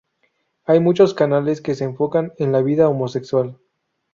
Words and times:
Hay 0.65 0.79
muchos 0.79 1.13
canales 1.13 1.61
que 1.61 1.75
se 1.75 1.83
enfocan 1.83 2.33
en 2.39 2.65
vida 2.65 2.89
homosexual. 2.89 3.59